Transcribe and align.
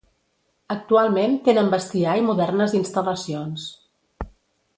Actualment 0.75 1.35
tenen 1.47 1.69
bestiar 1.75 2.15
i 2.21 2.25
modernes 2.31 2.75
instal·lacions. 2.81 3.69